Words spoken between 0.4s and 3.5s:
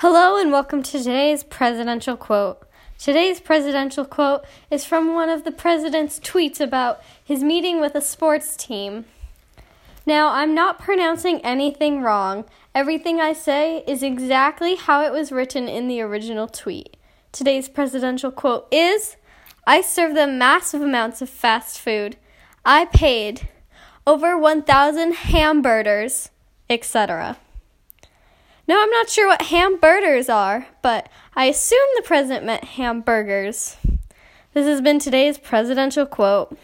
and welcome to today's presidential quote. Today's